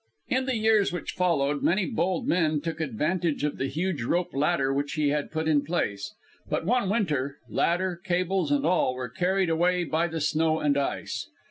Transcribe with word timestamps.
In 0.29 0.47
the 0.47 0.55
years 0.57 0.91
which 0.91 1.11
followed, 1.11 1.61
many 1.61 1.85
bold 1.85 2.27
men 2.27 2.59
took 2.59 2.79
advantage 2.81 3.43
of 3.43 3.59
the 3.59 3.67
huge 3.67 4.01
rope 4.01 4.33
ladder 4.33 4.73
which 4.73 4.93
he 4.93 5.09
had 5.09 5.29
put 5.29 5.47
in 5.47 5.63
place; 5.63 6.15
but 6.49 6.65
one 6.65 6.89
winter 6.89 7.37
ladder, 7.47 8.01
cables 8.03 8.49
and 8.51 8.65
all 8.65 8.95
were 8.95 9.09
carried 9.09 9.51
away 9.51 9.83
by 9.83 10.07
the 10.07 10.19
snow 10.19 10.59
and 10.59 10.75
ice. 10.75 11.27